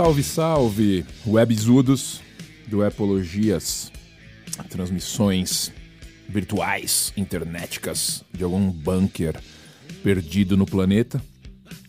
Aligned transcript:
Salve, 0.00 0.22
salve, 0.22 1.04
webzudos 1.26 2.22
do 2.66 2.82
Epologias, 2.82 3.92
transmissões 4.70 5.70
virtuais, 6.26 7.12
internéticas 7.18 8.24
de 8.32 8.42
algum 8.42 8.70
bunker 8.70 9.38
perdido 10.02 10.56
no 10.56 10.64
planeta, 10.64 11.22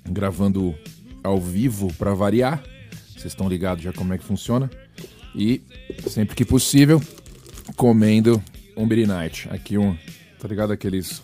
gravando 0.04 0.76
ao 1.24 1.40
vivo 1.40 1.88
para 1.94 2.14
variar. 2.14 2.62
Vocês 3.14 3.28
estão 3.28 3.48
ligados 3.48 3.82
já 3.82 3.94
como 3.94 4.14
é 4.14 4.18
que 4.18 4.26
funciona? 4.26 4.70
E 5.34 5.62
sempre 6.10 6.36
que 6.36 6.44
possível, 6.44 7.02
comendo 7.78 8.44
um 8.76 8.86
Night. 9.08 9.48
Aqui 9.50 9.78
um, 9.78 9.98
tá 10.38 10.50
ligado 10.50 10.74
aqueles 10.74 11.24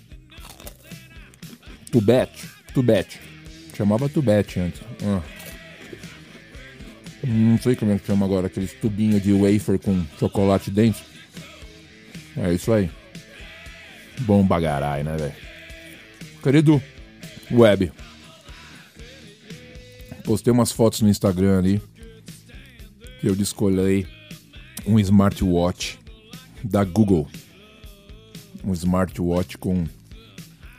tubete, 1.92 2.48
tubete. 2.73 3.20
Chamava 3.76 4.08
tubete 4.08 4.62
antes. 4.62 4.80
Ah. 5.04 5.37
Não 7.27 7.58
sei 7.58 7.76
como 7.76 7.91
é 7.91 7.99
que 7.99 8.08
chama 8.08 8.26
agora, 8.26 8.48
aqueles 8.48 8.72
tubinhos 8.72 9.22
de 9.22 9.34
wafer 9.34 9.77
com 9.80 10.02
chocolate 10.17 10.72
dentro. 10.72 11.04
É 12.38 12.53
isso 12.53 12.72
aí. 12.72 12.89
Bom 14.22 14.45
bagarai, 14.45 15.03
né, 15.03 15.17
velho? 15.17 15.36
Querido 16.42 16.81
web. 17.52 17.92
Postei 20.23 20.53
umas 20.53 20.72
fotos 20.72 21.02
no 21.02 21.09
Instagram 21.09 21.59
ali. 21.59 21.81
Que 23.20 23.28
eu 23.28 23.36
descolei 23.36 24.08
um 24.86 24.98
smartwatch 24.98 26.00
da 26.64 26.86
Google. 26.86 27.28
Um 28.64 28.72
smartwatch 28.72 29.58
com 29.58 29.86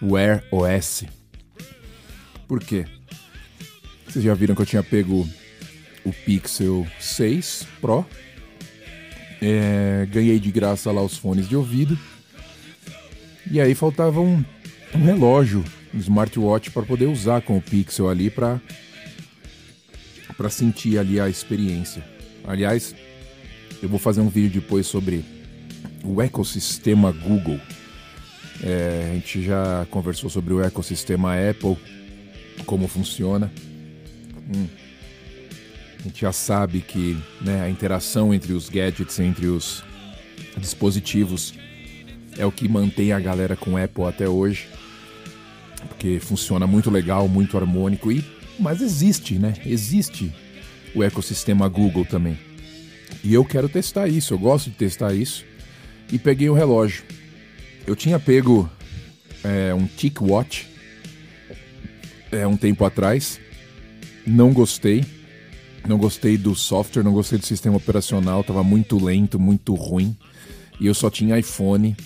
Wear 0.00 0.42
OS. 0.50 1.04
Por 2.46 2.60
quê? 2.60 2.86
Vocês 4.06 4.24
já 4.24 4.32
viram 4.32 4.54
que 4.54 4.62
eu 4.62 4.66
tinha 4.66 4.82
pego 4.82 5.28
o 6.08 6.12
Pixel 6.12 6.86
6 6.98 7.66
Pro. 7.80 8.04
É, 9.40 10.06
ganhei 10.10 10.38
de 10.38 10.50
graça 10.50 10.90
lá 10.90 11.02
os 11.02 11.16
fones 11.16 11.48
de 11.48 11.56
ouvido. 11.56 11.98
E 13.50 13.60
aí 13.60 13.74
faltava 13.74 14.20
um, 14.20 14.44
um 14.94 15.04
relógio, 15.04 15.64
um 15.94 15.98
smartwatch 15.98 16.70
para 16.70 16.82
poder 16.82 17.06
usar 17.06 17.40
com 17.42 17.56
o 17.56 17.62
Pixel 17.62 18.08
ali 18.08 18.30
para 18.30 18.60
para 20.36 20.48
sentir 20.48 20.98
ali 20.98 21.18
a 21.18 21.28
experiência. 21.28 22.04
Aliás, 22.46 22.94
eu 23.82 23.88
vou 23.88 23.98
fazer 23.98 24.20
um 24.20 24.28
vídeo 24.28 24.60
depois 24.60 24.86
sobre 24.86 25.24
o 26.04 26.22
ecossistema 26.22 27.10
Google. 27.10 27.60
É, 28.62 29.10
a 29.10 29.14
gente 29.14 29.42
já 29.42 29.86
conversou 29.90 30.30
sobre 30.30 30.54
o 30.54 30.62
ecossistema 30.62 31.34
Apple, 31.34 31.76
como 32.64 32.86
funciona. 32.86 33.52
Hum. 34.54 34.66
A 36.08 36.10
gente 36.10 36.22
já 36.22 36.32
sabe 36.32 36.80
que 36.80 37.18
né, 37.38 37.60
a 37.60 37.68
interação 37.68 38.32
entre 38.32 38.54
os 38.54 38.70
gadgets, 38.70 39.20
entre 39.20 39.46
os 39.46 39.84
dispositivos, 40.56 41.52
é 42.38 42.46
o 42.46 42.50
que 42.50 42.66
mantém 42.66 43.12
a 43.12 43.20
galera 43.20 43.54
com 43.54 43.76
Apple 43.76 44.04
até 44.04 44.26
hoje. 44.26 44.70
Porque 45.86 46.18
funciona 46.18 46.66
muito 46.66 46.91
legal, 46.91 47.28
muito 47.28 47.58
harmônico 47.58 48.10
e 48.10 48.24
mas 48.58 48.80
existe, 48.80 49.34
né? 49.34 49.52
Existe 49.66 50.32
o 50.94 51.04
ecossistema 51.04 51.68
Google 51.68 52.06
também. 52.06 52.38
E 53.22 53.34
eu 53.34 53.44
quero 53.44 53.68
testar 53.68 54.08
isso, 54.08 54.32
eu 54.32 54.38
gosto 54.38 54.70
de 54.70 54.76
testar 54.76 55.12
isso. 55.12 55.44
E 56.10 56.18
peguei 56.18 56.48
o 56.48 56.54
um 56.54 56.56
relógio. 56.56 57.04
Eu 57.86 57.94
tinha 57.94 58.18
pego 58.18 58.68
é, 59.44 59.74
um 59.74 59.86
TicWatch 59.86 60.66
é, 62.32 62.47
um 62.47 62.56
tempo 62.56 62.82
atrás. 62.86 63.38
Não 64.26 64.54
gostei. 64.54 65.17
Não 65.87 65.99
gostei 65.99 66.37
do 66.37 66.55
software, 66.55 67.03
não 67.03 67.12
gostei 67.12 67.39
do 67.39 67.47
sistema 67.47 67.77
operacional, 67.77 68.44
tava 68.44 68.62
muito 68.62 69.03
lento, 69.03 69.39
muito 69.39 69.75
ruim. 69.75 70.16
E 70.81 70.87
eu 70.87 70.94
só 70.94 71.11
tinha 71.11 71.39
iPhone. 71.39 71.97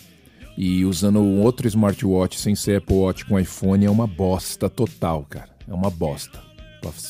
E 0.56 0.84
usando 0.84 1.22
outro 1.22 1.66
smartwatch 1.66 2.38
sem 2.38 2.54
ser 2.54 2.76
Apple 2.76 2.96
Watch 2.96 3.24
com 3.24 3.40
iPhone 3.40 3.86
é 3.86 3.90
uma 3.90 4.06
bosta 4.06 4.68
total, 4.68 5.24
cara. 5.28 5.48
É 5.66 5.72
uma 5.72 5.90
bosta, 5.90 6.38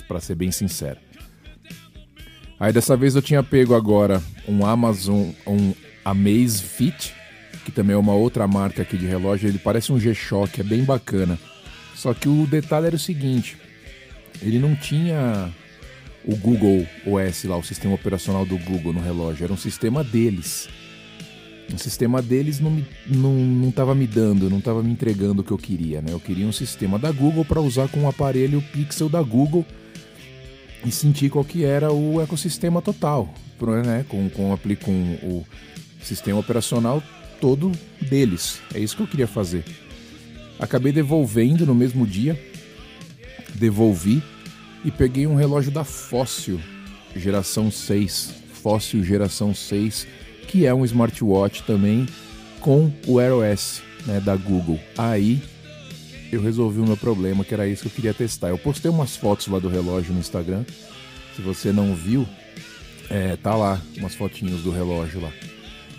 para 0.07 0.21
ser 0.21 0.37
bem 0.37 0.53
sincero. 0.53 0.99
Aí 2.61 2.73
dessa 2.73 2.97
vez 2.97 3.17
eu 3.17 3.23
tinha 3.23 3.43
pego 3.43 3.75
agora 3.75 4.23
um 4.47 4.65
Amazon, 4.65 5.31
um 5.45 5.75
Amazfit, 6.05 7.13
que 7.65 7.73
também 7.73 7.95
é 7.95 7.99
uma 7.99 8.15
outra 8.15 8.47
marca 8.47 8.83
aqui 8.83 8.97
de 8.97 9.07
relógio. 9.07 9.49
Ele 9.49 9.59
parece 9.59 9.93
um 9.93 9.99
G-Shock, 9.99 10.61
é 10.61 10.65
bem 10.65 10.85
bacana. 10.85 11.39
Só 11.97 12.15
que 12.15 12.29
o 12.29 12.47
detalhe 12.47 12.87
era 12.87 12.97
o 12.97 13.01
seguinte: 13.01 13.57
ele 14.41 14.61
não 14.61 14.77
tinha 14.77 15.53
o 16.25 16.37
Google 16.37 16.87
OS 17.07 17.45
lá, 17.45 17.57
o 17.57 17.63
sistema 17.63 17.95
operacional 17.95 18.47
do 18.47 18.57
Google 18.59 18.93
no 18.93 19.01
relógio, 19.01 19.45
era 19.45 19.53
um 19.53 19.57
sistema 19.57 20.05
deles. 20.05 20.69
O 21.73 21.79
sistema 21.79 22.21
deles 22.21 22.61
não, 22.61 22.71
me, 22.71 22.87
não, 23.07 23.33
não 23.33 23.71
tava 23.71 23.95
me 23.95 24.07
dando, 24.07 24.51
não 24.51 24.59
estava 24.59 24.83
me 24.83 24.91
entregando 24.91 25.41
o 25.41 25.45
que 25.45 25.53
eu 25.53 25.59
queria, 25.59 26.03
né? 26.03 26.13
Eu 26.13 26.21
queria 26.21 26.47
um 26.47 26.53
sistema 26.53 26.99
da 26.99 27.11
Google 27.11 27.45
para 27.45 27.61
usar 27.61 27.89
com 27.89 28.03
o 28.03 28.09
aparelho 28.09 28.63
Pixel 28.73 29.09
da 29.09 29.23
Google 29.23 29.65
e 30.85 30.91
sentir 30.91 31.31
qual 31.31 31.45
que 31.45 31.65
era 31.65 31.93
o 31.93 32.21
ecossistema 32.21 32.83
total, 32.83 33.33
né? 33.85 34.05
Com, 34.09 34.29
com, 34.29 34.59
com 34.81 35.19
o 35.23 35.47
sistema 36.03 36.39
operacional 36.39 37.03
todo 37.41 37.73
deles. 38.01 38.61
É 38.75 38.79
isso 38.79 38.97
que 38.97 39.03
eu 39.03 39.09
queria 39.09 39.27
fazer. 39.27 39.65
Acabei 40.59 40.93
devolvendo 40.93 41.65
no 41.65 41.75
mesmo 41.75 42.07
dia, 42.07 42.39
devolvi 43.55 44.23
e 44.85 44.91
peguei 44.91 45.27
um 45.27 45.35
relógio 45.35 45.71
da 45.71 45.85
Fóssil, 45.85 46.61
geração 47.15 47.71
6. 47.71 48.43
Fóssil 48.53 49.03
geração 49.03 49.53
6 49.53 50.07
que 50.47 50.67
é 50.67 50.75
um 50.75 50.85
smartwatch 50.85 51.63
também 51.63 52.07
com 52.61 52.93
o 53.07 53.15
Wear 53.15 53.33
OS 53.33 53.83
né, 54.07 54.21
da 54.21 54.37
Google. 54.37 54.79
Aí 54.99 55.41
eu 56.31 56.41
resolvi 56.43 56.81
o 56.81 56.87
meu 56.87 56.97
problema, 56.97 57.43
que 57.43 57.55
era 57.55 57.67
isso 57.67 57.83
que 57.83 57.89
eu 57.89 57.93
queria 57.93 58.15
testar. 58.15 58.49
Eu 58.49 58.59
postei 58.59 58.91
umas 58.91 59.17
fotos 59.17 59.47
lá 59.49 59.59
do 59.59 59.69
relógio 59.69 60.13
no 60.13 60.21
Instagram. 60.21 60.65
Se 61.35 61.43
você 61.43 61.73
não 61.73 61.95
viu, 61.95 62.29
é, 63.09 63.37
tá 63.37 63.55
lá 63.55 63.81
umas 63.97 64.15
fotinhos 64.15 64.63
do 64.63 64.71
relógio 64.71 65.21
lá. 65.21 65.33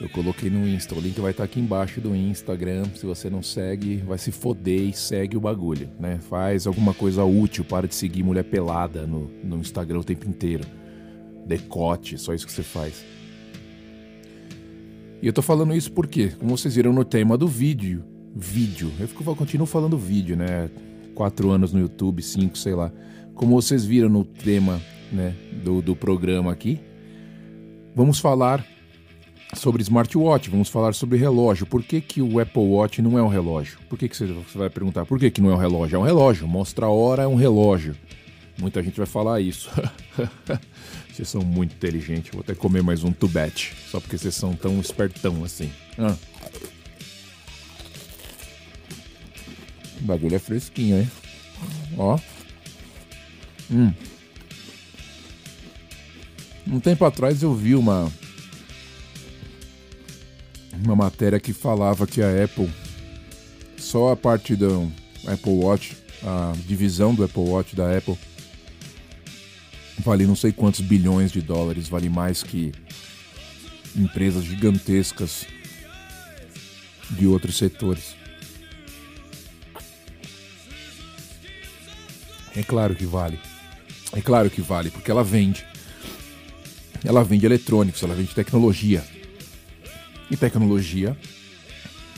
Eu 0.01 0.09
coloquei 0.09 0.49
no 0.49 0.67
Insta, 0.67 0.95
o 0.95 0.99
link 0.99 1.19
vai 1.19 1.31
estar 1.31 1.43
tá 1.43 1.45
aqui 1.45 1.59
embaixo 1.59 2.01
do 2.01 2.15
Instagram. 2.15 2.85
Se 2.95 3.05
você 3.05 3.29
não 3.29 3.41
segue, 3.41 3.97
vai 3.97 4.17
se 4.17 4.31
foder 4.31 4.81
e 4.81 4.93
segue 4.93 5.37
o 5.37 5.39
bagulho, 5.39 5.89
né? 5.99 6.19
Faz 6.29 6.67
alguma 6.67 6.93
coisa 6.93 7.23
útil, 7.23 7.63
para 7.63 7.87
de 7.87 7.95
seguir 7.95 8.23
mulher 8.23 8.43
pelada 8.43 9.05
no, 9.05 9.29
no 9.43 9.57
Instagram 9.57 9.99
o 9.99 10.03
tempo 10.03 10.27
inteiro. 10.27 10.65
Decote, 11.45 12.17
só 12.17 12.33
isso 12.33 12.45
que 12.45 12.51
você 12.51 12.63
faz. 12.63 13.03
E 15.21 15.27
eu 15.27 15.31
tô 15.31 15.41
falando 15.41 15.73
isso 15.73 15.91
porque, 15.91 16.29
como 16.31 16.57
vocês 16.57 16.75
viram 16.75 16.91
no 16.91 17.05
tema 17.05 17.37
do 17.37 17.47
vídeo, 17.47 18.03
vídeo, 18.35 18.91
eu, 18.99 19.07
fico, 19.07 19.23
eu 19.29 19.35
continuo 19.35 19.65
falando 19.65 19.97
vídeo, 19.97 20.35
né? 20.35 20.69
Quatro 21.15 21.51
anos 21.51 21.71
no 21.71 21.79
YouTube, 21.79 22.21
cinco, 22.21 22.57
sei 22.57 22.73
lá. 22.73 22.91
Como 23.35 23.55
vocês 23.55 23.85
viram 23.85 24.09
no 24.09 24.25
tema 24.25 24.81
né, 25.11 25.33
do, 25.63 25.81
do 25.81 25.95
programa 25.95 26.51
aqui, 26.51 26.79
vamos 27.95 28.19
falar 28.19 28.65
sobre 29.55 29.81
smartwatch, 29.81 30.49
vamos 30.49 30.69
falar 30.69 30.93
sobre 30.93 31.17
relógio. 31.17 31.65
Por 31.65 31.83
que, 31.83 32.01
que 32.01 32.21
o 32.21 32.39
Apple 32.39 32.61
Watch 32.61 33.01
não 33.01 33.17
é 33.17 33.23
um 33.23 33.27
relógio? 33.27 33.77
Por 33.89 33.97
que, 33.97 34.07
que 34.09 34.15
você 34.15 34.25
vai 34.55 34.69
perguntar? 34.69 35.05
Por 35.05 35.19
que, 35.19 35.31
que 35.31 35.41
não 35.41 35.51
é 35.51 35.53
um 35.55 35.57
relógio? 35.57 35.95
É 35.95 35.99
um 35.99 36.03
relógio, 36.03 36.47
mostra 36.47 36.85
a 36.85 36.89
hora, 36.89 37.23
é 37.23 37.27
um 37.27 37.35
relógio. 37.35 37.95
Muita 38.57 38.81
gente 38.83 38.97
vai 38.97 39.05
falar 39.05 39.41
isso. 39.41 39.69
Vocês 41.11 41.27
são 41.27 41.41
muito 41.41 41.73
inteligentes. 41.75 42.31
Vou 42.31 42.41
até 42.41 42.55
comer 42.55 42.81
mais 42.81 43.03
um 43.03 43.11
tubete. 43.11 43.75
Só 43.87 43.99
porque 43.99 44.17
vocês 44.17 44.33
são 44.33 44.55
tão 44.55 44.79
espertão 44.79 45.43
assim. 45.43 45.71
Ah. 45.95 46.15
O 50.01 50.05
bagulho 50.05 50.35
é 50.35 50.39
fresquinho, 50.39 50.97
hein? 50.97 51.11
Ó. 51.97 52.17
Hum. 53.71 53.93
Um 56.67 56.79
tempo 56.79 57.05
atrás 57.05 57.43
eu 57.43 57.53
vi 57.53 57.75
uma 57.75 58.11
uma 60.83 60.95
matéria 60.95 61.39
que 61.39 61.53
falava 61.53 62.05
que 62.05 62.21
a 62.21 62.43
Apple 62.43 62.69
só 63.77 64.11
a 64.11 64.15
parte 64.15 64.55
do 64.55 64.91
Apple 65.27 65.51
Watch, 65.51 65.97
a 66.23 66.53
divisão 66.67 67.13
do 67.13 67.23
Apple 67.23 67.43
Watch 67.43 67.75
da 67.75 67.97
Apple 67.97 68.17
vale 69.99 70.25
não 70.25 70.35
sei 70.35 70.51
quantos 70.51 70.81
bilhões 70.81 71.31
de 71.31 71.41
dólares, 71.41 71.87
vale 71.87 72.09
mais 72.09 72.43
que 72.43 72.71
empresas 73.95 74.43
gigantescas 74.43 75.45
de 77.11 77.27
outros 77.27 77.57
setores. 77.57 78.15
É 82.55 82.63
claro 82.63 82.95
que 82.95 83.05
vale. 83.05 83.39
É 84.13 84.21
claro 84.21 84.49
que 84.49 84.61
vale, 84.61 84.91
porque 84.91 85.09
ela 85.09 85.23
vende. 85.23 85.65
Ela 87.03 87.23
vende 87.23 87.45
eletrônicos, 87.45 88.01
ela 88.03 88.15
vende 88.15 88.33
tecnologia. 88.33 89.03
E 90.31 90.37
tecnologia 90.37 91.15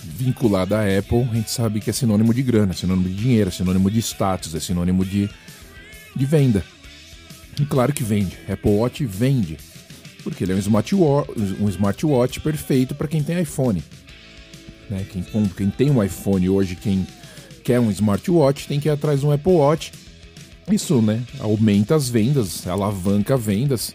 vinculada 0.05 0.79
à 0.79 0.99
Apple, 0.99 1.27
a 1.31 1.35
gente 1.35 1.49
sabe 1.49 1.79
que 1.79 1.89
é 1.89 1.93
sinônimo 1.93 2.33
de 2.33 2.43
grana, 2.43 2.71
é 2.71 2.75
sinônimo 2.75 3.09
de 3.09 3.15
dinheiro, 3.15 3.49
é 3.49 3.51
sinônimo 3.51 3.89
de 3.89 3.99
status, 3.99 4.53
é 4.53 4.59
sinônimo 4.59 5.03
de, 5.03 5.29
de 6.15 6.25
venda. 6.25 6.63
E 7.59 7.65
claro 7.65 7.91
que 7.93 8.03
vende. 8.03 8.37
Apple 8.47 8.71
Watch 8.71 9.05
vende. 9.05 9.57
Porque 10.23 10.43
ele 10.43 10.53
é 10.53 10.55
um 10.55 10.59
smartwatch, 10.59 11.31
um 11.59 11.69
smartwatch 11.69 12.39
perfeito 12.39 12.95
para 12.95 13.07
quem 13.07 13.23
tem 13.23 13.39
iPhone. 13.41 13.83
Né? 14.89 15.05
Quem, 15.11 15.23
quem 15.55 15.69
tem 15.69 15.91
um 15.91 16.03
iPhone 16.03 16.49
hoje, 16.49 16.75
quem 16.75 17.05
quer 17.63 17.79
um 17.79 17.89
smartwatch, 17.91 18.67
tem 18.67 18.79
que 18.79 18.87
ir 18.87 18.91
atrás 18.91 19.21
de 19.21 19.25
um 19.25 19.31
Apple 19.31 19.53
Watch. 19.53 19.91
Isso, 20.71 21.01
né? 21.01 21.23
Aumenta 21.39 21.95
as 21.95 22.09
vendas, 22.09 22.65
alavanca 22.67 23.37
vendas. 23.37 23.93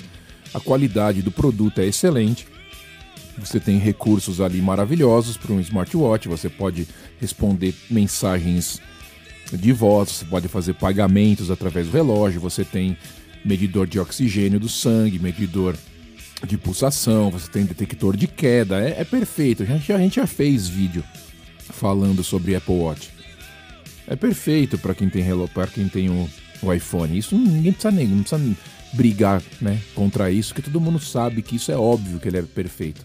A 0.54 0.60
qualidade 0.60 1.22
do 1.22 1.30
produto 1.30 1.80
é 1.80 1.86
excelente. 1.86 2.46
Você 3.40 3.58
tem 3.58 3.78
recursos 3.78 4.40
ali 4.40 4.60
maravilhosos 4.60 5.36
para 5.36 5.52
um 5.52 5.60
smartwatch. 5.60 6.28
Você 6.28 6.48
pode 6.48 6.86
responder 7.20 7.74
mensagens 7.90 8.80
de 9.52 9.72
voz, 9.72 10.10
você 10.10 10.24
pode 10.24 10.48
fazer 10.48 10.74
pagamentos 10.74 11.50
através 11.50 11.86
do 11.86 11.92
relógio. 11.92 12.40
Você 12.40 12.64
tem 12.64 12.96
medidor 13.44 13.86
de 13.86 13.98
oxigênio 13.98 14.60
do 14.60 14.68
sangue, 14.68 15.18
medidor 15.18 15.76
de 16.46 16.56
pulsação, 16.56 17.30
você 17.30 17.50
tem 17.50 17.64
detector 17.64 18.16
de 18.16 18.26
queda, 18.26 18.80
é, 18.80 19.00
é 19.00 19.04
perfeito. 19.04 19.62
A 19.62 19.66
gente, 19.66 19.92
a 19.92 19.98
gente 19.98 20.16
já 20.16 20.26
fez 20.26 20.68
vídeo 20.68 21.04
falando 21.58 22.24
sobre 22.24 22.54
Apple 22.54 22.74
Watch. 22.74 23.10
É 24.06 24.16
perfeito 24.16 24.78
para 24.78 24.94
quem 24.94 25.08
tem 25.08 25.24
para 25.54 25.66
quem 25.66 25.88
tem 25.88 26.08
o, 26.08 26.28
o, 26.62 26.72
iPhone. 26.72 27.16
Isso 27.16 27.36
ninguém 27.36 27.72
precisa 27.72 27.92
nem 27.92 28.06
não 28.08 28.22
precisa 28.22 28.56
brigar, 28.92 29.42
né, 29.60 29.80
contra 29.94 30.30
isso, 30.30 30.54
que 30.54 30.62
todo 30.62 30.80
mundo 30.80 30.98
sabe 30.98 31.42
que 31.42 31.56
isso 31.56 31.70
é 31.70 31.76
óbvio 31.76 32.18
que 32.18 32.28
ele 32.28 32.38
é 32.38 32.42
perfeito. 32.42 33.04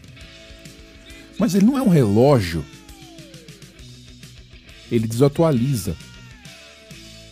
Mas 1.37 1.53
ele 1.53 1.65
não 1.65 1.77
é 1.77 1.81
um 1.81 1.89
relógio. 1.89 2.65
Ele 4.91 5.07
desatualiza. 5.07 5.95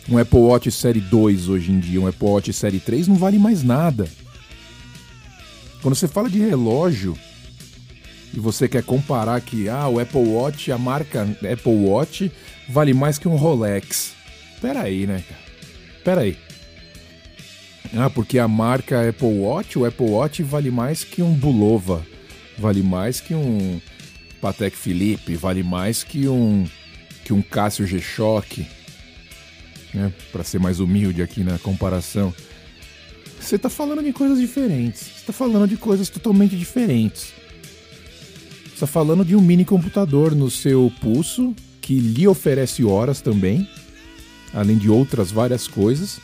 Um 0.08 0.18
Apple 0.18 0.38
Watch 0.38 0.70
Série 0.70 1.00
2 1.00 1.48
hoje 1.48 1.72
em 1.72 1.80
dia, 1.80 2.00
um 2.00 2.06
Apple 2.06 2.28
Watch 2.28 2.52
Série 2.52 2.78
3 2.78 3.08
não 3.08 3.16
vale 3.16 3.38
mais 3.38 3.62
nada. 3.62 4.06
Quando 5.80 5.94
você 5.94 6.06
fala 6.06 6.28
de 6.28 6.38
relógio 6.38 7.16
e 8.32 8.40
você 8.40 8.68
quer 8.68 8.82
comparar 8.82 9.40
que 9.40 9.68
ah, 9.68 9.88
o 9.88 9.98
Apple 9.98 10.26
Watch, 10.28 10.70
a 10.70 10.76
marca 10.76 11.22
Apple 11.22 11.72
Watch 11.72 12.30
vale 12.68 12.92
mais 12.92 13.18
que 13.18 13.28
um 13.28 13.36
Rolex. 13.36 14.12
Pera 14.60 14.82
aí, 14.82 15.06
né, 15.06 15.22
cara? 15.26 15.40
Pera 16.04 16.20
aí. 16.22 16.36
Ah, 17.96 18.10
porque 18.10 18.38
a 18.38 18.48
marca 18.48 19.08
Apple 19.08 19.38
Watch, 19.38 19.78
o 19.78 19.84
Apple 19.84 20.06
Watch 20.06 20.42
vale 20.42 20.70
mais 20.70 21.04
que 21.04 21.22
um 21.22 21.32
Bulova, 21.32 22.04
vale 22.58 22.82
mais 22.82 23.20
que 23.20 23.34
um 23.34 23.80
Patek 24.40 24.76
Philippe, 24.76 25.36
vale 25.36 25.62
mais 25.62 26.02
que 26.02 26.26
um 26.26 26.66
que 27.24 27.32
um 27.32 27.40
Casio 27.40 27.86
G-Shock, 27.86 28.66
né? 29.94 30.12
Para 30.32 30.44
ser 30.44 30.58
mais 30.58 30.80
humilde 30.80 31.22
aqui 31.22 31.42
na 31.44 31.58
comparação. 31.58 32.34
Você 33.40 33.56
está 33.56 33.70
falando 33.70 34.02
de 34.02 34.12
coisas 34.12 34.38
diferentes. 34.38 35.02
Você 35.02 35.20
está 35.20 35.32
falando 35.32 35.68
de 35.68 35.76
coisas 35.76 36.08
totalmente 36.08 36.56
diferentes. 36.56 37.32
Você 38.64 38.74
está 38.74 38.86
falando 38.86 39.24
de 39.24 39.36
um 39.36 39.40
mini 39.40 39.64
computador 39.64 40.34
no 40.34 40.50
seu 40.50 40.92
pulso 41.00 41.54
que 41.80 41.94
lhe 41.94 42.26
oferece 42.26 42.84
horas 42.84 43.20
também, 43.20 43.68
além 44.52 44.76
de 44.76 44.90
outras 44.90 45.30
várias 45.30 45.68
coisas, 45.68 46.18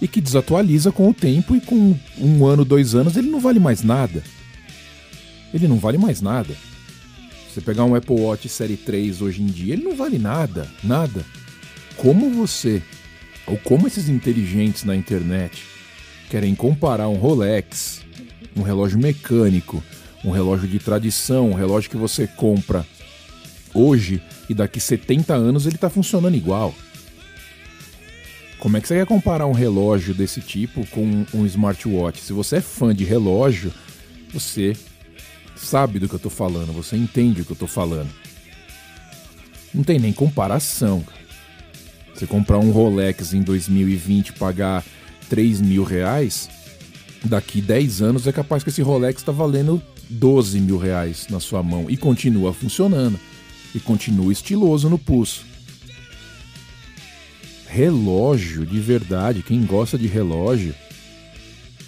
e 0.00 0.06
que 0.06 0.20
desatualiza 0.20 0.92
com 0.92 1.08
o 1.08 1.14
tempo 1.14 1.56
e 1.56 1.60
com 1.60 1.96
um 2.18 2.46
ano, 2.46 2.64
dois 2.64 2.94
anos 2.94 3.16
ele 3.16 3.30
não 3.30 3.40
vale 3.40 3.58
mais 3.58 3.82
nada. 3.82 4.22
Ele 5.52 5.66
não 5.66 5.78
vale 5.78 5.98
mais 5.98 6.20
nada. 6.20 6.54
Você 7.48 7.60
pegar 7.60 7.84
um 7.84 7.94
Apple 7.94 8.20
Watch 8.20 8.48
Série 8.48 8.76
3 8.76 9.22
hoje 9.22 9.42
em 9.42 9.46
dia, 9.46 9.72
ele 9.72 9.84
não 9.84 9.96
vale 9.96 10.18
nada, 10.18 10.68
nada. 10.84 11.24
Como 11.96 12.30
você, 12.30 12.82
ou 13.46 13.56
como 13.56 13.86
esses 13.86 14.08
inteligentes 14.08 14.84
na 14.84 14.94
internet, 14.94 15.64
querem 16.28 16.54
comparar 16.54 17.08
um 17.08 17.16
Rolex, 17.16 18.02
um 18.54 18.62
relógio 18.62 18.98
mecânico, 18.98 19.82
um 20.22 20.30
relógio 20.30 20.68
de 20.68 20.78
tradição, 20.78 21.50
um 21.50 21.54
relógio 21.54 21.90
que 21.90 21.96
você 21.96 22.26
compra 22.26 22.86
hoje 23.72 24.22
e 24.48 24.54
daqui 24.54 24.80
70 24.80 25.34
anos 25.34 25.66
ele 25.66 25.76
está 25.76 25.88
funcionando 25.88 26.36
igual. 26.36 26.74
Como 28.58 28.76
é 28.76 28.80
que 28.80 28.88
você 28.88 28.94
quer 28.94 29.06
comparar 29.06 29.46
um 29.46 29.52
relógio 29.52 30.14
desse 30.14 30.40
tipo 30.40 30.86
com 30.86 31.26
um 31.34 31.44
smartwatch? 31.46 32.20
Se 32.20 32.32
você 32.32 32.56
é 32.56 32.60
fã 32.60 32.94
de 32.94 33.04
relógio, 33.04 33.72
você 34.32 34.74
sabe 35.54 35.98
do 35.98 36.08
que 36.08 36.14
eu 36.14 36.18
estou 36.18 36.30
falando, 36.30 36.72
você 36.72 36.96
entende 36.96 37.42
o 37.42 37.44
que 37.44 37.52
eu 37.52 37.54
estou 37.54 37.68
falando. 37.68 38.10
Não 39.74 39.84
tem 39.84 39.98
nem 39.98 40.12
comparação. 40.12 41.04
Você 42.14 42.26
comprar 42.26 42.58
um 42.58 42.70
Rolex 42.70 43.34
em 43.34 43.42
2020 43.42 44.32
pagar 44.34 44.82
3 45.28 45.60
mil 45.60 45.84
reais, 45.84 46.48
daqui 47.24 47.60
10 47.60 48.00
anos 48.00 48.26
é 48.26 48.32
capaz 48.32 48.62
que 48.62 48.70
esse 48.70 48.80
Rolex 48.80 49.20
está 49.20 49.32
valendo 49.32 49.82
12 50.08 50.60
mil 50.60 50.78
reais 50.78 51.26
na 51.28 51.40
sua 51.40 51.62
mão 51.62 51.90
e 51.90 51.96
continua 51.96 52.54
funcionando 52.54 53.18
e 53.74 53.80
continua 53.80 54.32
estiloso 54.32 54.88
no 54.88 54.98
pulso. 54.98 55.44
Relógio 57.76 58.64
de 58.64 58.80
verdade, 58.80 59.42
quem 59.42 59.62
gosta 59.66 59.98
de 59.98 60.06
relógio, 60.06 60.74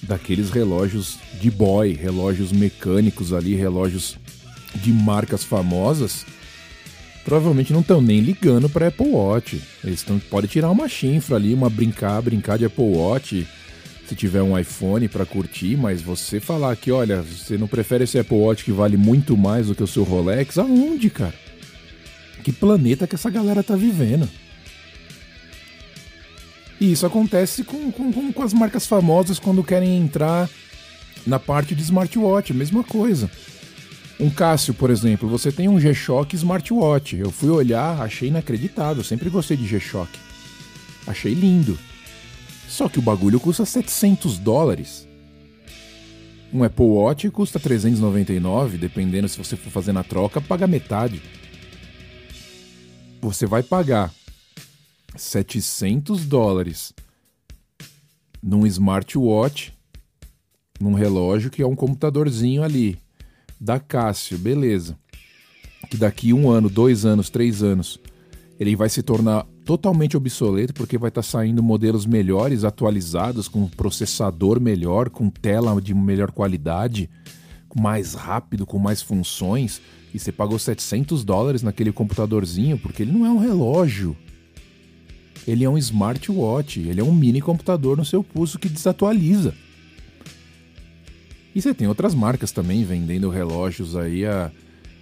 daqueles 0.03 0.51
relógios 0.51 1.19
de 1.41 1.51
boy, 1.51 1.95
relógios 1.95 2.53
mecânicos 2.53 3.33
ali, 3.33 3.55
relógios 3.55 4.19
de 4.75 4.93
marcas 4.93 5.45
famosas, 5.45 6.27
provavelmente 7.25 7.73
não 7.73 7.81
estão 7.81 8.03
nem 8.03 8.21
ligando 8.21 8.69
para 8.69 8.89
Apple 8.89 9.09
Watch. 9.09 9.63
Eles 9.83 10.03
tão, 10.03 10.19
podem 10.19 10.51
tirar 10.51 10.71
uma 10.71 10.91
chinfra 10.91 11.37
ali, 11.37 11.55
uma 11.55 11.71
brincar, 11.71 12.21
brincar 12.21 12.59
de 12.59 12.67
Apple 12.67 12.85
Watch, 12.85 13.49
se 14.07 14.15
tiver 14.15 14.43
um 14.43 14.59
iPhone 14.59 15.09
para 15.09 15.25
curtir, 15.25 15.75
mas 15.75 16.03
você 16.03 16.39
falar 16.39 16.77
que, 16.77 16.93
olha, 16.93 17.23
você 17.23 17.57
não 17.57 17.67
prefere 17.67 18.05
esse 18.05 18.19
Apple 18.19 18.37
Watch 18.37 18.63
que 18.63 18.73
vale 18.73 18.99
muito 18.99 19.39
mais 19.39 19.69
do 19.69 19.75
que 19.75 19.83
o 19.83 19.87
seu 19.87 20.03
Rolex, 20.03 20.59
aonde, 20.59 21.09
cara? 21.09 21.33
Que 22.45 22.53
planeta 22.53 23.07
que 23.07 23.15
essa 23.15 23.31
galera 23.31 23.63
tá 23.63 23.75
vivendo? 23.75 24.29
E 26.81 26.93
isso 26.93 27.07
acontece 27.07 27.65
com, 27.65 27.91
com, 27.91 28.33
com 28.33 28.43
as 28.43 28.53
marcas 28.53 28.87
famosas 28.87 29.39
quando 29.39 29.65
querem 29.65 29.97
entrar 29.97 30.49
na 31.27 31.39
parte 31.39 31.75
de 31.75 31.83
smartwatch, 31.83 32.55
mesma 32.55 32.85
coisa. 32.85 33.31
Um 34.21 34.31
Cássio, 34.31 34.75
por 34.75 34.91
exemplo, 34.91 35.29
você 35.29 35.53
tem 35.53 35.69
um 35.69 35.79
G-Shock 35.79 36.35
smartwatch. 36.35 37.17
Eu 37.17 37.31
fui 37.31 37.51
olhar, 37.51 38.01
achei 38.01 38.29
inacreditável. 38.29 39.05
Sempre 39.05 39.31
gostei 39.31 39.57
de 39.57 39.67
G-Shock. 39.67 40.11
Achei 41.07 41.35
lindo. 41.35 41.79
Só 42.69 42.89
que 42.89 42.99
o 42.99 43.03
bagulho 43.03 43.39
custa 43.39 43.65
700 43.65 44.39
dólares. 44.39 45.07
Um 46.53 46.65
Apple 46.65 46.85
Watch 46.85 47.31
custa 47.31 47.61
399, 47.61 48.79
dependendo 48.79 49.29
se 49.29 49.39
você 49.39 49.57
for 49.57 49.71
fazer 49.71 49.93
na 49.93 50.03
troca, 50.03 50.41
paga 50.41 50.67
metade. 50.67 51.23
Você 53.21 53.47
vai 53.47 53.63
pagar 53.63 54.13
700 55.17 56.25
dólares 56.27 56.93
num 58.43 58.67
smartwatch, 58.67 59.75
num 60.81 60.95
relógio 60.95 61.51
que 61.51 61.63
é 61.63 61.67
um 61.67 61.75
computadorzinho 61.75 62.63
ali 62.63 62.99
da 63.61 63.81
Cássio, 63.81 64.39
beleza. 64.39 64.97
Que 65.91 65.97
daqui 65.97 66.33
um 66.33 66.51
ano, 66.51 66.69
dois 66.69 67.05
anos, 67.05 67.31
três 67.31 67.63
anos, 67.63 68.01
ele 68.59 68.77
vai 68.77 68.89
se 68.89 69.03
tornar 69.03 69.47
totalmente 69.65 70.17
obsoleto 70.17 70.73
porque 70.75 70.99
vai 70.99 71.09
estar 71.09 71.23
tá 71.23 71.29
saindo 71.29 71.63
modelos 71.63 72.07
melhores, 72.07 72.65
atualizados, 72.65 73.49
com 73.49 73.69
processador 73.69 74.61
melhor, 74.61 75.11
com 75.11 75.29
tela 75.31 75.81
de 75.81 75.95
melhor 75.95 76.31
qualidade, 76.31 77.09
mais 77.77 78.15
rápido, 78.15 78.67
com 78.67 78.79
mais 78.79 79.03
funções. 79.03 79.81
E 80.13 80.19
você 80.19 80.33
pagou 80.33 80.59
700 80.59 81.25
dólares 81.25 81.63
naquele 81.63 81.93
computadorzinho 81.93 82.79
porque 82.79 83.03
ele 83.03 83.13
não 83.13 83.27
é 83.27 83.31
um 83.31 83.39
relógio. 83.39 84.17
Ele 85.49 85.65
é 85.65 85.71
um 85.71 85.79
smartwatch, 85.79 86.79
ele 86.81 87.01
é 87.01 87.03
um 87.03 87.15
mini 87.15 87.41
computador 87.41 87.97
no 87.97 88.05
seu 88.05 88.23
pulso 88.23 88.59
que 88.59 88.69
desatualiza. 88.69 89.55
E 91.55 91.63
você 91.63 91.73
tem 91.73 91.89
outras 91.89 92.15
marcas 92.15 92.53
também 92.53 92.85
vendendo 92.85 93.31
relógios 93.31 93.97
aí 93.97 94.27
a, 94.27 94.53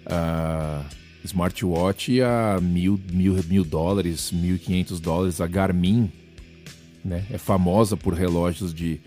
a 0.07 0.85
smartwatch 1.25 2.21
a 2.21 2.61
mil, 2.61 2.99
mil, 3.13 3.35
mil 3.49 3.65
dólares, 3.65 4.31
mil 4.31 4.55
e 4.55 4.59
quinhentos 4.61 5.01
dólares. 5.01 5.41
A 5.41 5.49
Garmin 5.49 6.13
né, 7.05 7.27
é 7.29 7.39
famosa 7.39 7.97
por 7.97 8.15
relógios 8.15 8.73
de, 8.73 9.01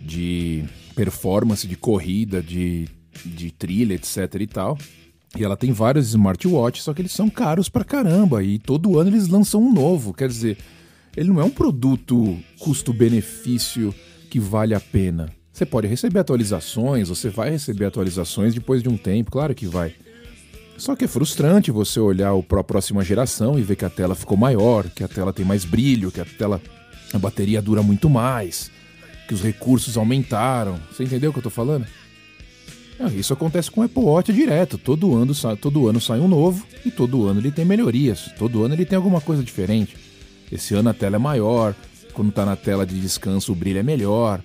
de 0.00 0.64
performance, 0.94 1.66
de 1.66 1.74
corrida, 1.74 2.40
de, 2.40 2.88
de 3.24 3.50
trilha, 3.50 3.94
etc 3.94 4.32
e 4.40 4.46
tal. 4.46 4.78
E 5.36 5.44
ela 5.44 5.56
tem 5.56 5.72
vários 5.72 6.08
smartwatches, 6.08 6.84
só 6.84 6.94
que 6.94 7.02
eles 7.02 7.12
são 7.12 7.28
caros 7.28 7.68
pra 7.68 7.84
caramba. 7.84 8.42
E 8.42 8.58
todo 8.58 8.98
ano 8.98 9.10
eles 9.10 9.28
lançam 9.28 9.62
um 9.62 9.72
novo. 9.72 10.12
Quer 10.12 10.28
dizer, 10.28 10.58
ele 11.16 11.28
não 11.28 11.40
é 11.40 11.44
um 11.44 11.50
produto 11.50 12.36
custo-benefício 12.58 13.94
que 14.30 14.40
vale 14.40 14.74
a 14.74 14.80
pena. 14.80 15.32
Você 15.52 15.64
pode 15.64 15.86
receber 15.86 16.18
atualizações, 16.18 17.08
você 17.08 17.30
vai 17.30 17.50
receber 17.50 17.86
atualizações 17.86 18.54
depois 18.54 18.82
de 18.82 18.88
um 18.88 18.96
tempo, 18.96 19.30
claro 19.30 19.54
que 19.54 19.66
vai. 19.66 19.94
Só 20.76 20.94
que 20.94 21.06
é 21.06 21.08
frustrante 21.08 21.70
você 21.70 21.98
olhar 21.98 22.36
para 22.42 22.60
a 22.60 22.64
próxima 22.64 23.02
geração 23.02 23.58
e 23.58 23.62
ver 23.62 23.76
que 23.76 23.84
a 23.84 23.88
tela 23.88 24.14
ficou 24.14 24.36
maior, 24.36 24.90
que 24.90 25.02
a 25.02 25.08
tela 25.08 25.32
tem 25.32 25.46
mais 25.46 25.64
brilho, 25.64 26.12
que 26.12 26.20
a 26.20 26.26
tela 26.26 26.60
a 27.14 27.18
bateria 27.18 27.62
dura 27.62 27.82
muito 27.82 28.10
mais, 28.10 28.70
que 29.26 29.32
os 29.32 29.40
recursos 29.40 29.96
aumentaram. 29.96 30.78
Você 30.90 31.04
entendeu 31.04 31.30
o 31.30 31.32
que 31.32 31.38
eu 31.38 31.44
tô 31.44 31.50
falando? 31.50 31.86
Não, 32.98 33.08
isso 33.08 33.32
acontece 33.32 33.70
com 33.70 33.82
o 33.82 33.84
Apple 33.84 34.02
Watch 34.02 34.32
direto. 34.32 34.78
Todo 34.78 35.14
ano, 35.14 35.34
todo 35.60 35.86
ano 35.86 36.00
sai 36.00 36.18
um 36.18 36.28
novo 36.28 36.66
e 36.84 36.90
todo 36.90 37.26
ano 37.26 37.40
ele 37.40 37.50
tem 37.50 37.64
melhorias. 37.64 38.30
Todo 38.38 38.64
ano 38.64 38.74
ele 38.74 38.86
tem 38.86 38.96
alguma 38.96 39.20
coisa 39.20 39.42
diferente. 39.42 39.96
Esse 40.50 40.74
ano 40.74 40.88
a 40.88 40.94
tela 40.94 41.16
é 41.16 41.18
maior, 41.18 41.74
quando 42.12 42.32
tá 42.32 42.46
na 42.46 42.56
tela 42.56 42.86
de 42.86 42.98
descanso 42.98 43.52
o 43.52 43.54
brilho 43.54 43.78
é 43.78 43.82
melhor. 43.82 44.40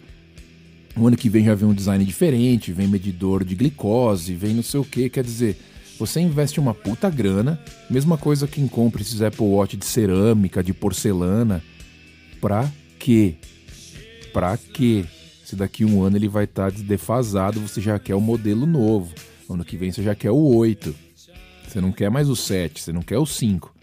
O 0.98 1.08
ano 1.08 1.16
que 1.16 1.30
vem 1.30 1.46
já 1.46 1.56
vem 1.56 1.70
um 1.70 1.74
design 1.74 2.04
diferente, 2.04 2.74
vem 2.74 2.88
medidor 2.88 3.46
de 3.46 3.56
glicose, 3.56 4.36
vem 4.36 4.54
não 4.54 4.64
sei 4.64 4.80
o 4.80 4.84
que. 4.84 5.10
Quer 5.10 5.24
dizer, 5.24 5.58
você 5.98 6.20
investe 6.20 6.60
uma 6.60 6.74
puta 6.74 7.10
grana, 7.10 7.60
mesma 7.90 8.18
coisa 8.18 8.48
quem 8.48 8.68
compra 8.68 9.02
esses 9.02 9.22
Apple 9.22 9.46
Watch 9.46 9.78
de 9.78 9.86
cerâmica, 9.86 10.62
de 10.62 10.74
porcelana. 10.74 11.64
Pra 12.42 12.70
quê? 13.00 13.36
Pra 14.34 14.58
quê? 14.58 15.06
Se 15.52 15.56
daqui 15.58 15.84
um 15.84 16.02
ano 16.02 16.16
ele 16.16 16.30
vai 16.30 16.46
estar 16.46 16.72
tá 16.72 16.78
defasado, 16.80 17.60
você 17.60 17.82
já 17.82 18.00
quer 18.00 18.16
o 18.16 18.22
modelo 18.22 18.66
novo. 18.66 19.14
Ano 19.50 19.66
que 19.66 19.76
vem 19.76 19.92
você 19.92 20.02
já 20.02 20.16
quer 20.16 20.32
o 20.32 20.38
8. 20.38 20.96
Você 21.68 21.82
não 21.82 21.92
quer 21.92 22.10
mais 22.10 22.30
o 22.30 22.38
7, 22.38 22.82
você 22.82 22.94
não 22.94 23.02
quer 23.02 23.18
o 23.18 23.26
5. 23.26 23.76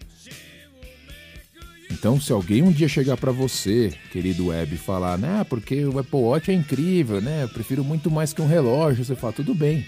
Então, 1.91 2.19
se 2.19 2.31
alguém 2.31 2.63
um 2.63 2.71
dia 2.71 2.87
chegar 2.87 3.17
para 3.17 3.31
você, 3.31 3.93
querido 4.11 4.47
web, 4.47 4.73
e 4.73 4.79
falar, 4.79 5.15
né, 5.19 5.45
porque 5.47 5.85
o 5.85 5.99
Apple 5.99 6.19
Watch 6.19 6.49
é 6.49 6.55
incrível, 6.55 7.21
né, 7.21 7.43
eu 7.43 7.49
prefiro 7.49 7.83
muito 7.83 8.09
mais 8.09 8.33
que 8.33 8.41
um 8.41 8.47
relógio, 8.47 9.05
você 9.05 9.15
fala, 9.15 9.33
tudo 9.33 9.53
bem. 9.53 9.85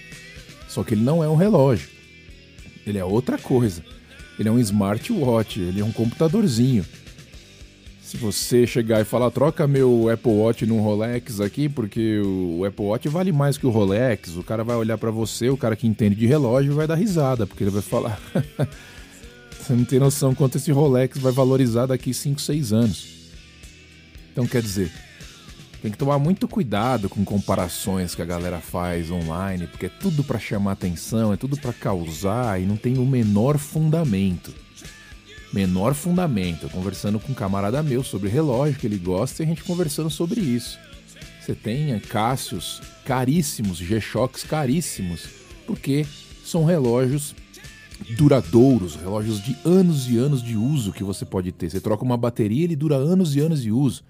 Só 0.68 0.84
que 0.84 0.94
ele 0.94 1.02
não 1.02 1.24
é 1.24 1.28
um 1.28 1.36
relógio. 1.36 1.90
Ele 2.86 3.00
é 3.00 3.04
outra 3.04 3.40
coisa. 3.40 3.84
Ele 4.38 4.50
é 4.50 4.52
um 4.52 4.60
smartwatch, 4.60 5.60
ele 5.60 5.82
é 5.82 5.84
um 5.84 5.92
computadorzinho. 5.92 6.86
Se 8.12 8.18
você 8.18 8.68
chegar 8.68 9.00
e 9.00 9.06
falar, 9.06 9.32
troca 9.32 9.66
meu 9.66 10.10
Apple 10.10 10.34
Watch 10.34 10.66
num 10.66 10.82
Rolex 10.82 11.40
aqui, 11.40 11.70
porque 11.70 12.20
o 12.20 12.66
Apple 12.66 12.84
Watch 12.84 13.08
vale 13.08 13.32
mais 13.32 13.58
que 13.58 13.66
o 13.66 13.70
Rolex, 13.70 14.36
o 14.36 14.44
cara 14.44 14.66
vai 14.66 14.76
olhar 14.76 14.98
para 14.98 15.10
você, 15.10 15.50
o 15.50 15.56
cara 15.56 15.78
que 15.78 15.88
entende 15.88 16.16
de 16.16 16.26
relógio 16.26 16.76
vai 16.76 16.86
dar 16.86 16.96
risada, 16.96 17.48
porque 17.48 17.64
ele 17.64 17.72
vai 17.72 17.82
falar. 17.82 18.20
Você 19.58 19.72
não 19.72 19.86
tem 19.86 19.98
noção 19.98 20.36
quanto 20.36 20.58
esse 20.58 20.74
Rolex 20.74 21.20
vai 21.20 21.32
valorizar 21.32 21.86
daqui 21.86 22.14
5, 22.14 22.42
6 22.42 22.74
anos. 22.74 23.08
Então 24.34 24.46
quer 24.46 24.62
dizer, 24.62 24.92
tem 25.82 25.90
que 25.90 25.98
tomar 25.98 26.20
muito 26.20 26.50
cuidado 26.50 27.08
com 27.08 27.24
comparações 27.24 28.14
que 28.14 28.22
a 28.22 28.26
galera 28.26 28.60
faz 28.60 29.10
online, 29.10 29.68
porque 29.68 29.86
é 29.86 29.92
tudo 30.02 30.22
para 30.22 30.38
chamar 30.38 30.74
atenção, 30.74 31.32
é 31.32 31.38
tudo 31.38 31.56
para 31.56 31.72
causar 31.72 32.60
e 32.60 32.66
não 32.66 32.76
tem 32.76 32.98
o 32.98 33.06
menor 33.06 33.58
fundamento. 33.58 34.54
Menor 35.54 35.94
fundamento. 35.94 36.70
conversando 36.70 37.20
com 37.20 37.32
um 37.32 37.36
camarada 37.36 37.84
meu 37.84 38.04
sobre 38.04 38.30
relógio 38.30 38.80
que 38.80 38.88
ele 38.88 38.98
gosta 38.98 39.42
e 39.42 39.46
a 39.46 39.48
gente 39.48 39.64
conversando 39.64 40.10
sobre 40.10 40.40
isso. 40.40 40.80
Você 41.42 41.54
tem 41.54 42.00
Cássios 42.00 42.82
caríssimos, 43.04 43.78
G-Shocks 43.78 44.44
caríssimos, 44.44 45.28
porque 45.68 46.06
são 46.46 46.64
relógios 46.64 47.36
duradouros, 48.18 48.96
relógios 48.96 49.44
de 49.44 49.56
anos 49.66 50.10
e 50.10 50.18
anos 50.18 50.42
de 50.42 50.56
uso 50.56 50.94
que 50.94 51.04
você 51.04 51.26
pode 51.26 51.52
ter. 51.52 51.70
Você 51.70 51.82
troca 51.82 52.04
uma 52.04 52.18
bateria, 52.18 52.64
ele 52.64 52.76
dura 52.76 52.96
anos 52.96 53.36
e 53.36 53.40
anos 53.40 53.62
de 53.62 53.72
uso. 53.72 54.04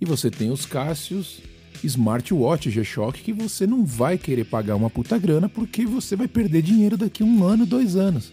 E 0.00 0.04
você 0.04 0.30
tem 0.30 0.50
os 0.50 0.64
Cássios 0.64 1.40
smartwatch 1.82 2.70
G-Shock 2.70 3.22
que 3.22 3.32
você 3.32 3.66
não 3.66 3.84
vai 3.84 4.16
querer 4.16 4.44
pagar 4.44 4.76
uma 4.76 4.88
puta 4.88 5.18
grana 5.18 5.48
porque 5.48 5.84
você 5.84 6.16
vai 6.16 6.26
perder 6.26 6.62
dinheiro 6.62 6.96
daqui 6.96 7.22
um 7.22 7.44
ano, 7.44 7.66
dois 7.66 7.96
anos. 7.96 8.32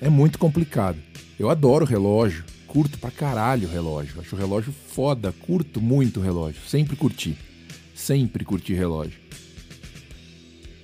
É 0.00 0.08
muito 0.08 0.38
complicado. 0.38 0.98
Eu 1.38 1.50
adoro 1.50 1.84
relógio, 1.84 2.44
curto 2.66 2.98
pra 2.98 3.10
caralho 3.10 3.68
o 3.68 3.70
relógio. 3.70 4.20
Acho 4.20 4.34
o 4.34 4.38
relógio 4.38 4.72
foda, 4.72 5.32
curto 5.32 5.80
muito 5.80 6.20
o 6.20 6.22
relógio. 6.22 6.62
Sempre 6.66 6.96
curti. 6.96 7.36
Sempre 7.94 8.44
curti 8.44 8.74
relógio 8.74 9.26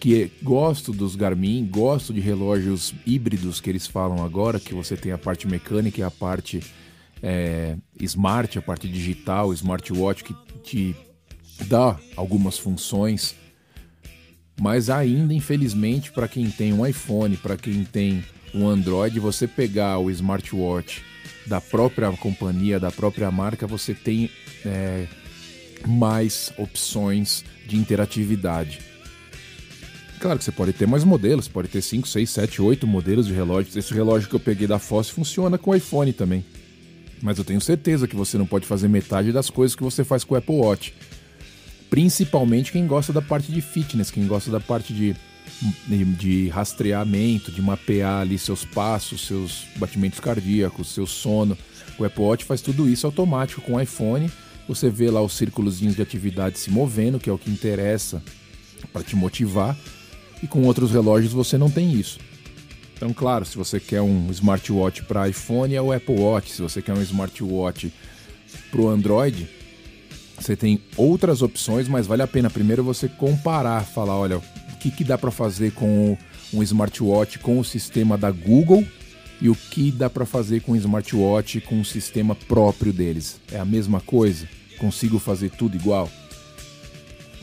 que 0.02 0.32
gosto 0.42 0.92
dos 0.92 1.14
Garmin, 1.14 1.64
gosto 1.64 2.12
de 2.12 2.18
relógios 2.18 2.92
híbridos 3.06 3.60
que 3.60 3.70
eles 3.70 3.86
falam 3.86 4.24
agora, 4.24 4.58
que 4.58 4.74
você 4.74 4.96
tem 4.96 5.12
a 5.12 5.16
parte 5.16 5.46
mecânica 5.46 6.00
e 6.00 6.02
a 6.02 6.10
parte 6.10 6.60
é, 7.22 7.76
smart, 8.00 8.58
a 8.58 8.62
parte 8.62 8.88
digital, 8.88 9.52
smartwatch 9.52 10.24
que 10.24 10.34
te 10.64 10.96
dá 11.68 11.96
algumas 12.16 12.58
funções, 12.58 13.36
mas 14.60 14.90
ainda 14.90 15.32
infelizmente 15.32 16.10
para 16.10 16.26
quem 16.26 16.50
tem 16.50 16.72
um 16.72 16.84
iPhone, 16.84 17.36
para 17.36 17.56
quem 17.56 17.84
tem 17.84 18.24
um 18.54 18.68
Android, 18.68 19.18
você 19.18 19.46
pegar 19.46 19.98
o 19.98 20.10
smartwatch 20.10 21.02
da 21.46 21.60
própria 21.60 22.10
companhia, 22.12 22.78
da 22.78 22.90
própria 22.90 23.30
marca, 23.30 23.66
você 23.66 23.94
tem 23.94 24.30
é, 24.64 25.06
mais 25.86 26.52
opções 26.56 27.44
de 27.66 27.76
interatividade. 27.76 28.80
Claro 30.20 30.38
que 30.38 30.44
você 30.44 30.52
pode 30.52 30.72
ter 30.72 30.86
mais 30.86 31.02
modelos, 31.02 31.48
pode 31.48 31.66
ter 31.66 31.82
5, 31.82 32.06
6, 32.06 32.30
7, 32.30 32.62
8 32.62 32.86
modelos 32.86 33.26
de 33.26 33.32
relógios. 33.32 33.74
Esse 33.74 33.92
relógio 33.92 34.28
que 34.28 34.36
eu 34.36 34.40
peguei 34.40 34.68
da 34.68 34.78
Foss 34.78 35.10
funciona 35.10 35.58
com 35.58 35.72
o 35.72 35.74
iPhone 35.74 36.12
também. 36.12 36.44
Mas 37.20 37.38
eu 37.38 37.44
tenho 37.44 37.60
certeza 37.60 38.06
que 38.06 38.14
você 38.14 38.38
não 38.38 38.46
pode 38.46 38.66
fazer 38.66 38.86
metade 38.88 39.32
das 39.32 39.50
coisas 39.50 39.74
que 39.74 39.82
você 39.82 40.04
faz 40.04 40.22
com 40.22 40.34
o 40.34 40.38
Apple 40.38 40.54
Watch. 40.54 40.94
Principalmente 41.90 42.70
quem 42.70 42.86
gosta 42.86 43.12
da 43.12 43.20
parte 43.20 43.50
de 43.50 43.60
fitness, 43.60 44.12
quem 44.12 44.26
gosta 44.26 44.50
da 44.50 44.60
parte 44.60 44.92
de, 44.92 45.16
de, 46.18 46.48
rastreamento, 46.48 47.52
de 47.52 47.62
mapear 47.62 48.22
ali 48.22 48.38
seus 48.38 48.64
passos, 48.64 49.26
seus 49.26 49.64
batimentos 49.76 50.20
cardíacos, 50.20 50.88
seu 50.88 51.06
sono. 51.06 51.56
O 51.98 52.04
Apple 52.04 52.22
Watch 52.22 52.44
faz 52.44 52.60
tudo 52.60 52.88
isso 52.88 53.06
automático 53.06 53.60
com 53.60 53.74
o 53.74 53.80
iPhone. 53.80 54.30
Você 54.68 54.88
vê 54.88 55.10
lá 55.10 55.20
os 55.20 55.34
círculos 55.34 55.80
de 55.80 56.02
atividade 56.02 56.58
se 56.58 56.70
movendo, 56.70 57.18
que 57.18 57.28
é 57.28 57.32
o 57.32 57.38
que 57.38 57.50
interessa 57.50 58.22
para 58.92 59.02
te 59.02 59.14
motivar 59.14 59.76
e 60.42 60.46
com 60.46 60.62
outros 60.62 60.90
relógios 60.90 61.32
você 61.32 61.56
não 61.56 61.70
tem 61.70 61.92
isso. 61.92 62.18
Então, 62.96 63.12
claro, 63.12 63.44
se 63.44 63.56
você 63.56 63.80
quer 63.80 64.00
um 64.00 64.30
smartwatch 64.30 65.04
para 65.04 65.28
iPhone 65.28 65.74
é 65.74 65.82
o 65.82 65.92
Apple 65.92 66.18
Watch, 66.18 66.52
se 66.52 66.62
você 66.62 66.82
quer 66.82 66.92
um 66.92 67.02
smartwatch 67.02 67.92
para 68.70 68.80
o 68.80 68.88
Android, 68.88 69.48
você 70.38 70.56
tem 70.56 70.80
outras 70.96 71.42
opções, 71.42 71.88
mas 71.88 72.06
vale 72.06 72.22
a 72.22 72.26
pena 72.26 72.50
primeiro 72.50 72.82
você 72.82 73.08
comparar, 73.08 73.84
falar, 73.84 74.16
olha, 74.16 74.40
que, 74.82 74.90
que 74.90 75.04
dá 75.04 75.16
para 75.16 75.30
fazer 75.30 75.72
com 75.72 76.18
um 76.52 76.62
smartwatch 76.62 77.38
com 77.38 77.58
o 77.58 77.64
sistema 77.64 78.18
da 78.18 78.30
Google 78.30 78.84
e 79.40 79.48
o 79.48 79.54
que 79.54 79.92
dá 79.92 80.10
para 80.10 80.26
fazer 80.26 80.60
com 80.60 80.72
um 80.72 80.76
smartwatch 80.76 81.60
com 81.60 81.80
o 81.80 81.84
sistema 81.84 82.34
próprio 82.34 82.92
deles. 82.92 83.40
É 83.52 83.58
a 83.58 83.64
mesma 83.64 84.00
coisa? 84.00 84.48
Consigo 84.78 85.20
fazer 85.20 85.50
tudo 85.50 85.76
igual? 85.76 86.10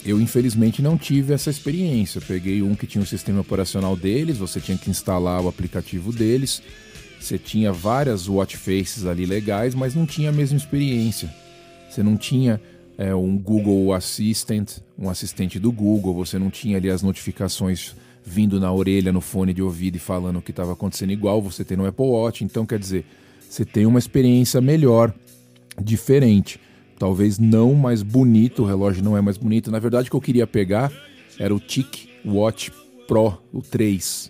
Eu 0.05 0.19
infelizmente 0.19 0.81
não 0.81 0.97
tive 0.97 1.33
essa 1.33 1.49
experiência. 1.49 2.21
peguei 2.21 2.61
um 2.61 2.75
que 2.75 2.87
tinha 2.87 3.01
o 3.01 3.03
um 3.03 3.07
sistema 3.07 3.41
operacional 3.41 3.95
deles, 3.95 4.37
você 4.37 4.59
tinha 4.59 4.77
que 4.77 4.89
instalar 4.89 5.41
o 5.41 5.47
aplicativo 5.47 6.11
deles. 6.11 6.61
Você 7.19 7.37
tinha 7.37 7.71
várias 7.71 8.29
watch 8.29 8.55
faces 8.55 9.05
ali 9.05 9.25
legais, 9.25 9.75
mas 9.75 9.93
não 9.93 10.05
tinha 10.05 10.29
a 10.29 10.33
mesma 10.33 10.57
experiência. 10.57 11.33
Você 11.89 12.01
não 12.01 12.15
tinha 12.15 12.61
é, 12.99 13.15
um 13.15 13.35
Google 13.35 13.93
Assistant, 13.93 14.79
um 14.97 15.09
assistente 15.09 15.57
do 15.57 15.71
Google, 15.71 16.13
você 16.13 16.37
não 16.37 16.51
tinha 16.51 16.77
ali 16.77 16.89
as 16.89 17.01
notificações 17.01 17.95
vindo 18.23 18.59
na 18.59 18.71
orelha, 18.71 19.11
no 19.11 19.21
fone 19.21 19.53
de 19.53 19.63
ouvido 19.63 19.95
e 19.95 19.99
falando 19.99 20.37
o 20.37 20.41
que 20.41 20.51
estava 20.51 20.73
acontecendo 20.73 21.11
igual 21.11 21.41
você 21.41 21.63
tem 21.63 21.77
no 21.77 21.87
Apple 21.87 22.05
Watch. 22.05 22.43
Então, 22.43 22.65
quer 22.65 22.77
dizer, 22.77 23.05
você 23.49 23.65
tem 23.65 23.85
uma 23.85 23.97
experiência 23.97 24.61
melhor, 24.61 25.13
diferente 25.81 26.59
talvez 26.99 27.39
não 27.39 27.73
mais 27.73 28.03
bonito, 28.03 28.63
o 28.63 28.65
relógio 28.65 29.01
não 29.01 29.17
é 29.17 29.21
mais 29.21 29.37
bonito. 29.37 29.71
Na 29.71 29.79
verdade, 29.79 30.09
o 30.09 30.11
que 30.11 30.17
eu 30.17 30.21
queria 30.21 30.45
pegar 30.45 30.91
era 31.39 31.55
o 31.55 31.59
Tic 31.59 32.09
Watch 32.25 32.71
Pro, 33.07 33.41
o 33.53 33.61
3. 33.61 34.29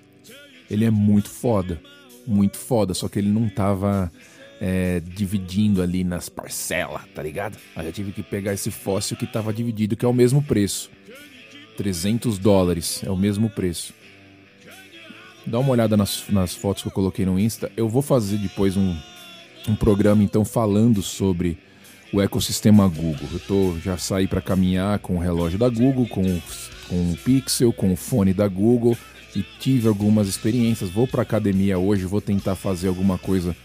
Ele 0.70 0.86
é 0.86 0.92
muito 0.92 1.30
foda, 1.30 1.82
muito 2.26 2.58
foda, 2.58 2.94
só 2.94 3.10
que 3.10 3.18
ele 3.18 3.30
não 3.30 3.50
tava 3.50 4.12
é, 4.60 5.00
dividindo 5.00 5.82
ali 5.82 6.04
nas 6.04 6.28
parcelas, 6.28 7.02
tá 7.16 7.24
ligado? 7.24 7.58
Aí 7.76 7.86
eu 7.86 7.94
tive 7.94 8.12
que 8.12 8.22
pegar 8.22 8.54
esse 8.54 8.70
fóssil 8.70 9.16
que 9.16 9.26
tava 9.26 9.54
dividido, 9.54 9.96
que 9.96 10.06
é 10.06 10.08
o 10.08 10.14
mesmo 10.14 10.42
preço. 10.42 10.92
300 11.78 12.38
dólares, 12.38 13.02
é 13.06 13.10
o 13.10 13.16
mesmo 13.16 13.50
preço. 13.50 13.94
Dá 15.46 15.60
uma 15.60 15.72
olhada 15.72 15.96
nas, 15.96 16.26
nas 16.30 16.54
fotos 16.54 16.84
que 16.84 16.90
eu 16.90 16.94
coloquei 16.94 17.26
no 17.26 17.40
Insta. 17.40 17.72
Eu 17.78 17.88
vou 17.88 18.02
fazer 18.02 18.38
depois 18.38 18.76
um, 18.76 18.96
um 19.68 19.76
programa 19.76 20.22
então 20.22 20.44
falando 20.44 21.02
sobre 21.02 21.58
o 22.12 22.22
ecossistema 22.22 22.88
Google. 22.88 23.30
Eu 23.32 23.40
tô, 23.40 23.78
já 23.80 23.98
saí 23.98 24.28
para 24.28 24.42
caminhar 24.42 25.00
com 25.00 25.16
o 25.16 25.20
relógio 25.20 25.58
da 25.58 25.70
Google, 25.70 26.06
com, 26.08 26.24
com 26.90 27.12
o 27.12 27.18
Pixel, 27.24 27.72
com 27.72 27.94
o 27.94 27.96
fone 27.96 28.34
da 28.34 28.48
Google 28.48 28.98
e 29.36 29.44
tive 29.60 29.88
algumas 29.88 30.28
experiências. 30.28 30.90
Vou 30.90 31.08
para 31.08 31.22
academia 31.22 31.78
hoje, 31.78 32.06
vou 32.06 32.22
tentar 32.22 32.56
fazer 32.56 32.90
alguma 32.90 33.18
coisa 33.18 33.56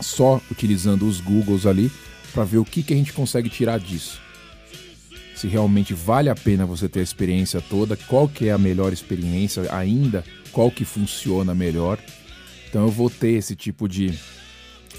só 0.00 0.40
utilizando 0.50 1.06
os 1.06 1.20
Googles 1.20 1.66
ali 1.66 1.90
para 2.32 2.44
ver 2.44 2.58
o 2.58 2.64
que, 2.64 2.82
que 2.82 2.92
a 2.92 2.96
gente 2.96 3.12
consegue 3.12 3.48
tirar 3.48 3.78
disso. 3.78 4.20
Se 5.34 5.48
realmente 5.48 5.94
vale 5.94 6.28
a 6.28 6.34
pena 6.34 6.66
você 6.66 6.88
ter 6.88 7.00
a 7.00 7.02
experiência 7.02 7.60
toda, 7.60 7.96
qual 7.96 8.28
que 8.28 8.48
é 8.48 8.52
a 8.52 8.58
melhor 8.58 8.92
experiência 8.92 9.72
ainda, 9.74 10.24
qual 10.52 10.70
que 10.70 10.84
funciona 10.84 11.54
melhor. 11.54 11.98
Então 12.68 12.82
eu 12.82 12.90
vou 12.90 13.10
ter 13.10 13.32
esse 13.32 13.54
tipo 13.54 13.88
de 13.88 14.18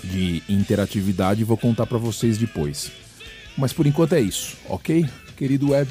de 0.03 0.43
interatividade 0.47 1.41
e 1.41 1.43
vou 1.43 1.57
contar 1.57 1.85
para 1.85 1.97
vocês 1.97 2.37
depois. 2.37 2.91
Mas 3.57 3.73
por 3.73 3.87
enquanto 3.87 4.13
é 4.13 4.21
isso, 4.21 4.57
ok? 4.69 5.05
Querido 5.37 5.71
web, 5.71 5.89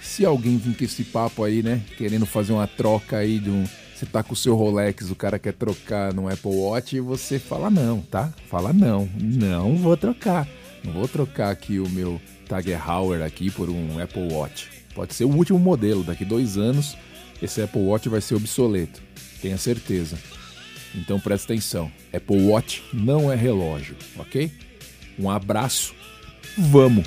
se 0.00 0.24
alguém 0.24 0.56
vir 0.56 0.76
com 0.76 0.84
esse 0.84 1.04
papo 1.04 1.44
aí, 1.44 1.62
né, 1.62 1.82
querendo 1.96 2.26
fazer 2.26 2.52
uma 2.52 2.66
troca 2.66 3.18
aí 3.18 3.38
de 3.38 3.50
um. 3.50 3.64
Você 4.00 4.06
tá 4.06 4.22
com 4.22 4.32
o 4.32 4.36
seu 4.36 4.56
Rolex, 4.56 5.10
o 5.10 5.14
cara 5.14 5.38
quer 5.38 5.52
trocar 5.52 6.14
no 6.14 6.26
Apple 6.26 6.50
Watch 6.50 6.96
e 6.96 7.00
você 7.00 7.38
fala 7.38 7.68
não, 7.68 8.00
tá? 8.00 8.32
Fala 8.48 8.72
não, 8.72 9.06
não 9.14 9.76
vou 9.76 9.94
trocar. 9.94 10.48
Não 10.82 10.94
vou 10.94 11.06
trocar 11.06 11.50
aqui 11.50 11.78
o 11.78 11.86
meu 11.90 12.18
Tiger 12.48 12.80
Heuer 12.88 13.22
aqui 13.22 13.50
por 13.50 13.68
um 13.68 14.00
Apple 14.02 14.32
Watch. 14.32 14.70
Pode 14.94 15.12
ser 15.12 15.26
o 15.26 15.36
último 15.36 15.58
modelo, 15.58 16.02
daqui 16.02 16.24
dois 16.24 16.56
anos 16.56 16.96
esse 17.42 17.60
Apple 17.60 17.82
Watch 17.82 18.08
vai 18.08 18.22
ser 18.22 18.36
obsoleto, 18.36 19.02
tenha 19.42 19.58
certeza. 19.58 20.18
Então 20.94 21.20
presta 21.20 21.52
atenção, 21.52 21.92
Apple 22.10 22.46
Watch 22.46 22.82
não 22.94 23.30
é 23.30 23.36
relógio, 23.36 23.96
ok? 24.18 24.50
Um 25.18 25.28
abraço, 25.28 25.94
vamos! 26.56 27.06